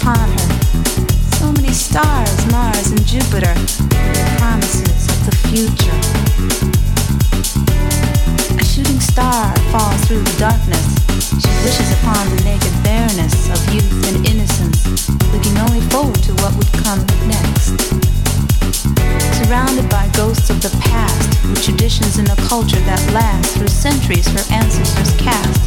[0.00, 0.48] upon her.
[1.38, 3.54] So many stars, Mars and Jupiter,
[4.36, 5.94] promises of the future
[8.58, 10.86] A shooting star falls through the darkness.
[11.40, 16.52] She wishes upon the naked bareness of youth and innocence, looking only forward to what
[16.56, 17.78] would come next.
[19.38, 24.26] Surrounded by ghosts of the past, with traditions and a culture that lasts through centuries
[24.28, 25.62] her ancestors cast,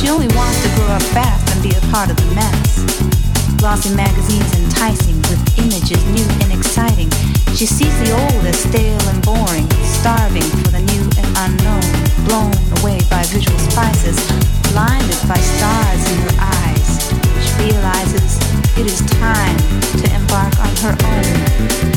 [0.00, 3.25] she only wants to grow up fast and be a part of the mess.
[3.66, 7.10] Glossy magazines enticing with images new and exciting.
[7.56, 11.82] She sees the old as stale and boring, starving for the new and unknown
[12.30, 14.22] blown away by visual spices,
[14.70, 17.10] blinded by stars in her eyes.
[17.42, 18.38] She realizes
[18.78, 19.58] it is time
[19.98, 21.26] to embark on her own,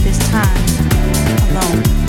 [0.01, 0.57] this time
[1.53, 1.99] alone.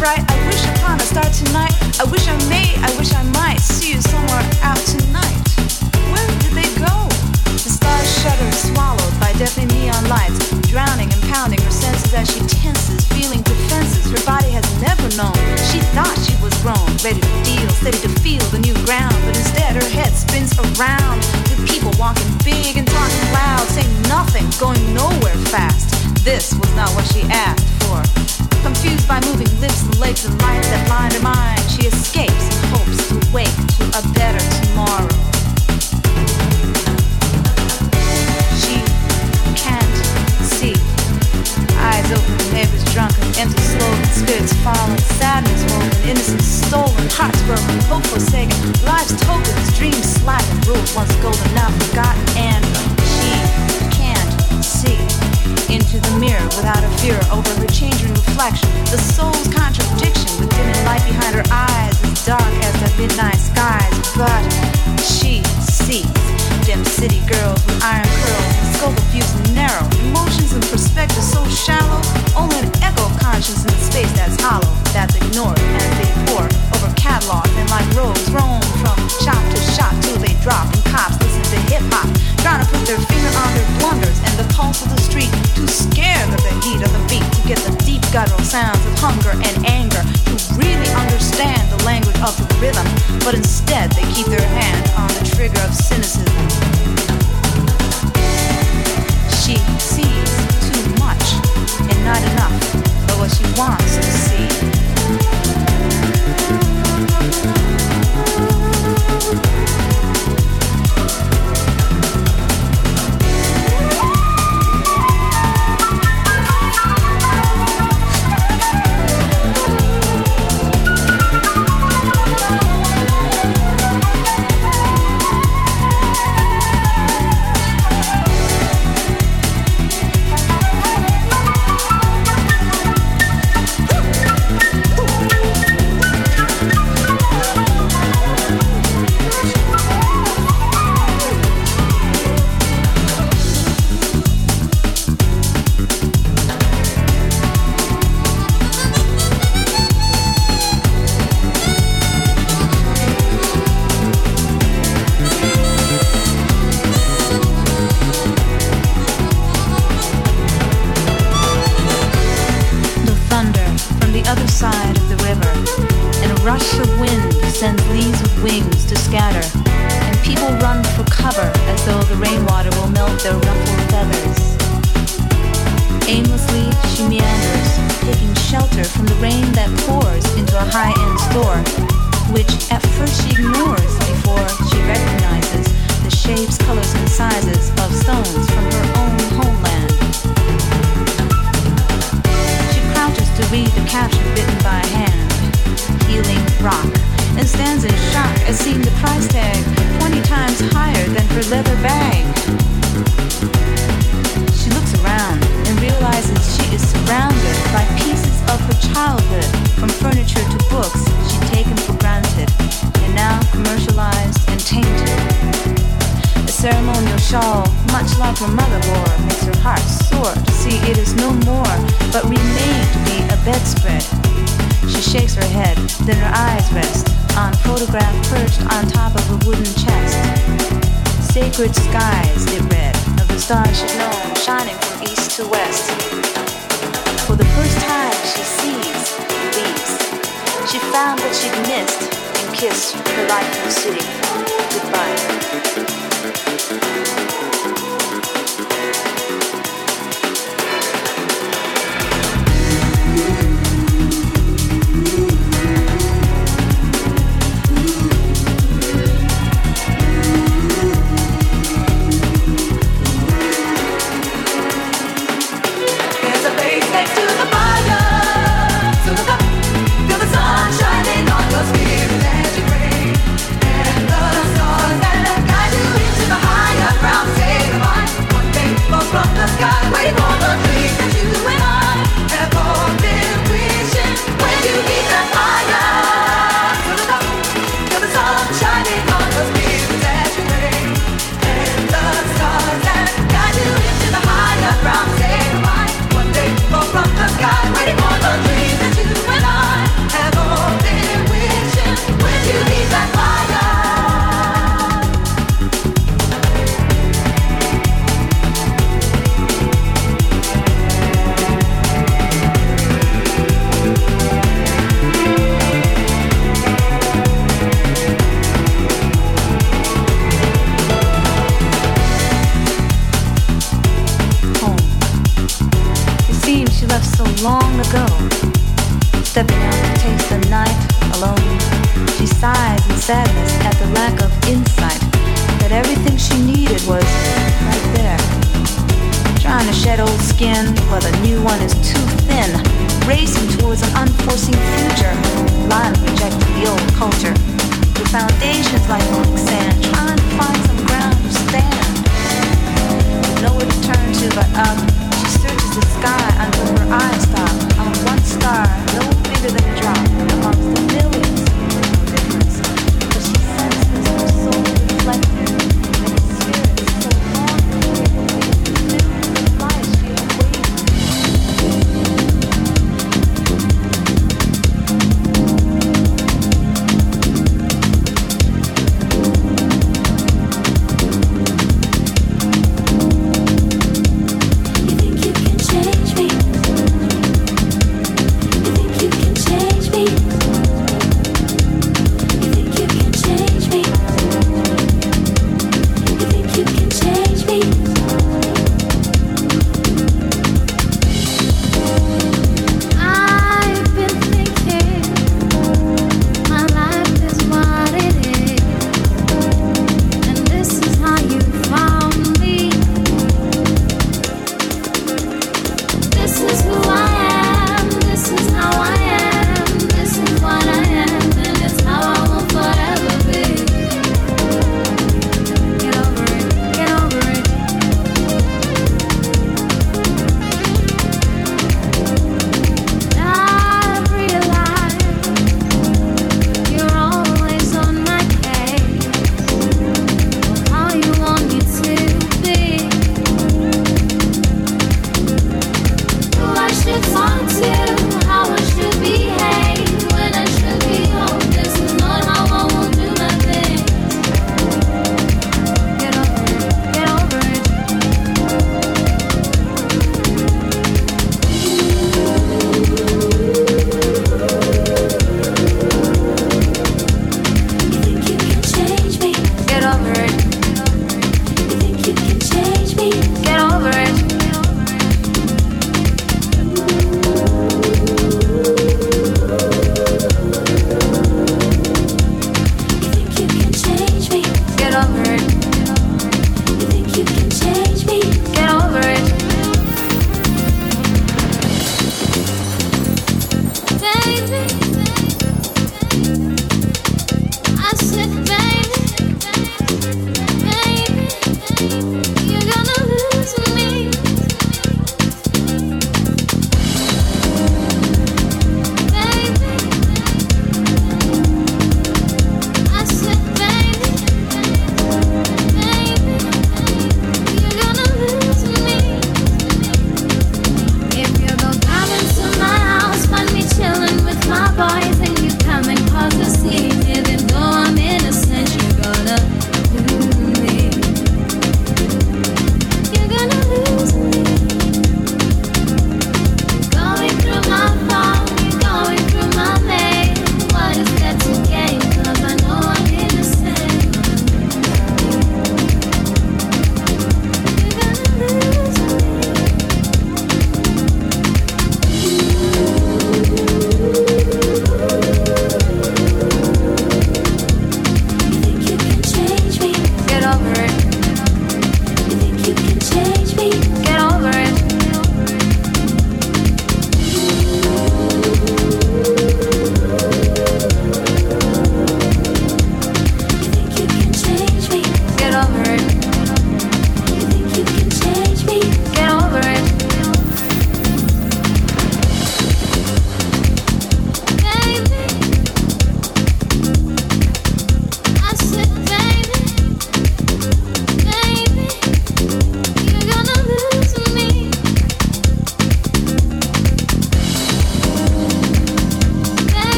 [0.00, 0.24] right.
[0.30, 2.00] I wish upon a star tonight.
[2.00, 2.59] I wish I made.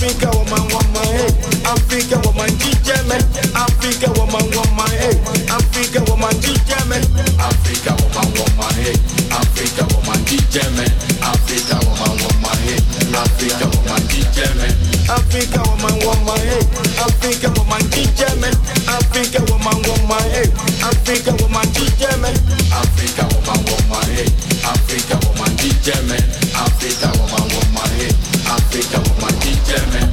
[0.00, 1.34] Africa woman want my head.
[1.68, 3.20] Africa woman teacher me.
[3.52, 5.12] Africa woman want my head.
[5.52, 6.96] Africa woman teacher me.
[7.36, 8.96] Africa woman want my head.
[9.28, 10.88] Africa woman teacher me.
[11.20, 12.80] Africa woman want my head.
[13.12, 14.68] Africa woman teacher me.
[15.04, 16.64] Africa woman want my head.
[16.96, 18.48] Africa woman teacher me.
[18.88, 20.48] Africa woman want my head.
[20.80, 22.32] Africa woman teacher me.
[22.72, 24.32] Africa woman want my head.
[24.64, 26.16] Africa woman teacher me.
[26.56, 28.16] Africa woman want my head.
[28.48, 29.19] Africa woman
[29.70, 30.09] Get